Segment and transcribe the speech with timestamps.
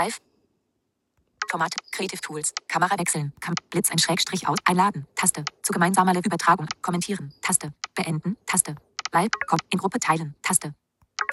[0.00, 0.18] Live.
[1.50, 1.74] Format.
[1.92, 2.54] Creative Tools.
[2.68, 3.34] Kamera wechseln.
[3.40, 4.56] Kam Blitz ein Schrägstrich aus.
[4.64, 5.06] Einladen.
[5.14, 5.44] Taste.
[5.62, 6.66] Zu gemeinsamer Übertragung.
[6.80, 7.34] Kommentieren.
[7.42, 7.74] Taste.
[7.94, 8.38] Beenden.
[8.46, 8.76] Taste.
[9.12, 9.28] Live.
[9.68, 10.34] In Gruppe teilen.
[10.40, 10.74] Taste.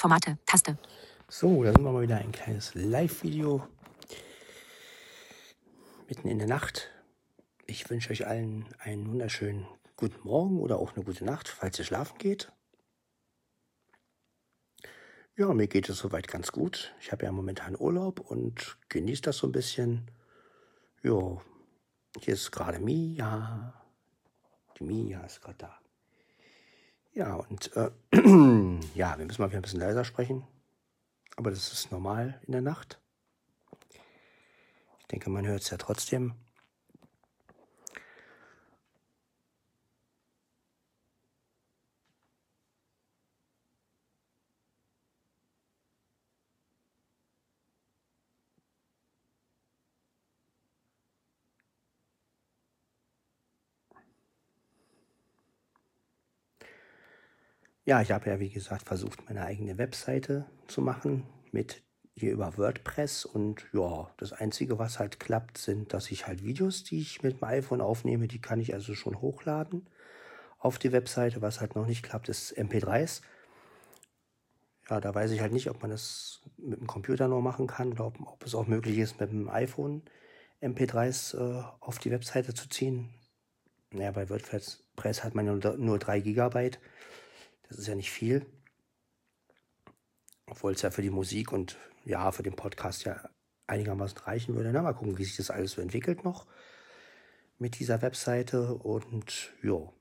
[0.02, 0.38] Formate.
[0.46, 0.78] Taste.
[1.30, 3.65] So, da sind wir mal wieder ein kleines Live-Video.
[6.10, 6.90] Mitten in der Nacht.
[7.68, 9.65] Ich wünsche euch allen einen wunderschönen
[9.96, 12.52] guten Morgen oder auch eine gute Nacht, falls ihr schlafen geht.
[15.40, 16.95] Ja, mir geht es soweit ganz gut.
[16.99, 20.10] Ich habe ja momentan Urlaub und genieße das so ein bisschen.
[21.04, 21.40] Ja,
[22.20, 23.72] hier ist gerade Mia.
[24.80, 25.80] Die Mia ist gerade da.
[27.13, 27.91] Ja, und äh,
[28.96, 30.44] ja, wir müssen mal wieder ein bisschen leiser sprechen.
[31.36, 32.99] Aber das ist normal in der Nacht.
[35.02, 36.34] Ich denke, man hört es ja trotzdem.
[57.88, 61.84] Ja, ich habe ja, wie gesagt, versucht, meine eigene Webseite zu machen mit
[62.16, 66.83] hier über WordPress und ja, das Einzige, was halt klappt, sind, dass ich halt Videos,
[66.83, 69.89] die ich mit dem iPhone aufnehme, die kann ich also schon hochladen
[70.58, 71.41] auf die Webseite.
[71.41, 73.21] Was halt noch nicht klappt, ist MP3s.
[74.89, 77.93] Ja, da weiß ich halt nicht, ob man das mit dem Computer noch machen kann
[77.93, 80.02] oder ob, ob es auch möglich ist, mit dem iPhone
[80.61, 83.13] MP3s äh, auf die Webseite zu ziehen.
[83.91, 85.45] Naja, bei WordPress hat man
[85.77, 86.80] nur 3 Gigabyte.
[87.69, 88.45] Das ist ja nicht viel.
[90.45, 93.29] Obwohl es ja für die Musik und ja, für den Podcast ja
[93.67, 94.71] einigermaßen reichen würde.
[94.71, 96.47] Na, mal gucken, wie sich das alles so entwickelt noch
[97.59, 99.91] mit dieser Webseite und ja.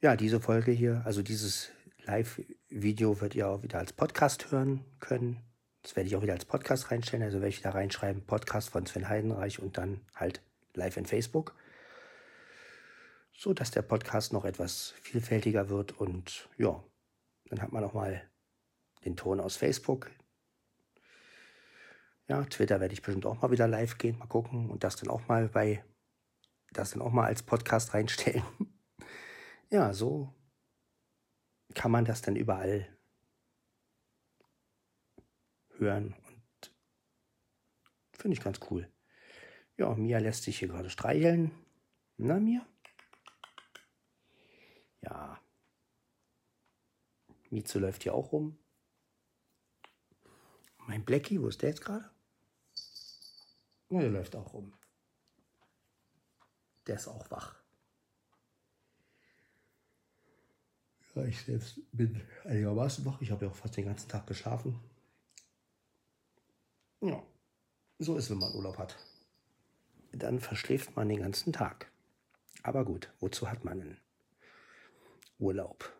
[0.00, 1.70] Ja, diese Folge hier, also dieses
[2.04, 5.40] Live-Video wird ihr auch wieder als Podcast hören können.
[5.82, 7.24] Das werde ich auch wieder als Podcast reinstellen.
[7.24, 10.40] Also werde ich da reinschreiben, Podcast von Sven Heidenreich und dann halt
[10.74, 11.54] live in Facebook
[13.38, 16.82] so dass der Podcast noch etwas vielfältiger wird und ja,
[17.44, 18.28] dann hat man noch mal
[19.04, 20.10] den Ton aus Facebook.
[22.26, 25.08] Ja, Twitter werde ich bestimmt auch mal wieder live gehen, mal gucken und das dann
[25.08, 25.84] auch mal bei
[26.72, 28.42] das dann auch mal als Podcast reinstellen.
[29.70, 30.34] ja, so
[31.74, 32.88] kann man das dann überall
[35.76, 36.72] hören und
[38.12, 38.92] finde ich ganz cool.
[39.76, 41.52] Ja, Mia lässt sich hier gerade streicheln.
[42.16, 42.66] Na, Mia?
[45.02, 45.40] Ja.
[47.50, 48.58] Mieze läuft hier auch rum.
[50.86, 52.10] Mein Blackie, wo ist der jetzt gerade?
[53.90, 54.72] Ja, der läuft auch rum.
[56.86, 57.56] Der ist auch wach.
[61.14, 63.20] Ja, ich selbst bin einigermaßen wach.
[63.20, 64.78] Ich habe ja auch fast den ganzen Tag geschlafen.
[67.00, 67.22] Ja,
[67.98, 68.96] so ist, wenn man Urlaub hat.
[70.12, 71.90] Dann verschläft man den ganzen Tag.
[72.62, 74.00] Aber gut, wozu hat man einen
[75.38, 75.92] Urlaub.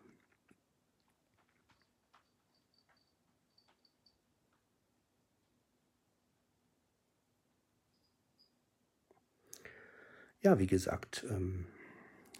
[10.41, 11.67] Ja, wie gesagt, ähm,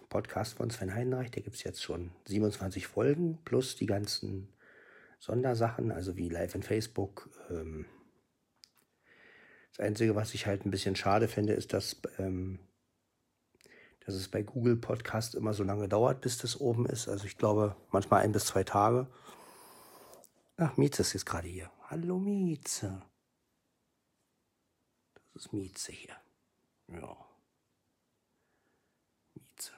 [0.08, 4.48] Podcast von Sven Heinreich, der gibt es jetzt schon 27 Folgen, plus die ganzen
[5.18, 7.28] Sondersachen, also wie Live in Facebook.
[7.50, 7.84] Ähm,
[9.70, 12.58] das Einzige, was ich halt ein bisschen schade finde, ist, dass ähm,
[14.04, 17.08] dass es bei Google Podcast immer so lange dauert, bis das oben ist.
[17.08, 19.06] Also ich glaube manchmal ein bis zwei Tage.
[20.56, 21.70] Ach, Mieze ist jetzt gerade hier.
[21.88, 23.02] Hallo Mieze.
[25.14, 26.16] Das ist Mieze hier.
[26.88, 27.16] Ja.
[29.34, 29.72] Mieze.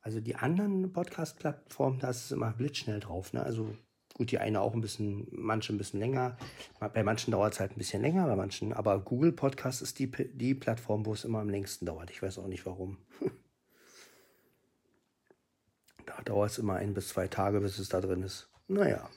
[0.00, 3.32] Also die anderen Podcast-Plattformen, da ist es immer blitzschnell drauf.
[3.32, 3.42] Ne?
[3.42, 3.76] Also
[4.16, 6.38] Gut, die eine auch ein bisschen, manche ein bisschen länger.
[6.80, 8.72] Bei manchen dauert es halt ein bisschen länger, bei manchen.
[8.72, 12.10] Aber Google Podcast ist die, die Plattform, wo es immer am längsten dauert.
[12.10, 12.96] Ich weiß auch nicht warum.
[16.06, 18.48] da dauert es immer ein bis zwei Tage, bis es da drin ist.
[18.68, 19.10] Naja,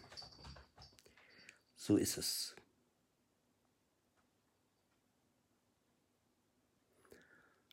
[1.78, 2.58] so ist es.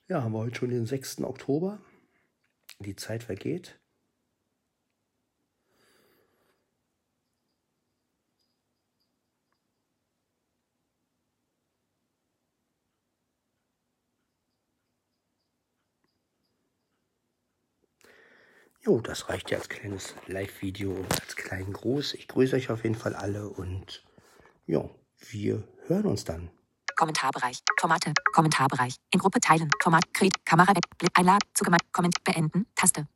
[0.07, 1.23] Ja, haben wir heute schon den 6.
[1.23, 1.81] Oktober.
[2.79, 3.81] Die Zeit vergeht.
[18.87, 22.15] Jo, das reicht ja als kleines Live-Video und als kleinen Gruß.
[22.15, 24.05] Ich grüße euch auf jeden Fall alle und
[24.65, 24.89] ja,
[25.31, 26.51] wir hören uns dann.
[26.95, 30.69] Kommentarbereich, Formate, Kommentarbereich, in Gruppe teilen, Format, Kret, Kamera.
[30.69, 33.09] Weg, Blick, Einladen, zu Komment, beenden, Taste.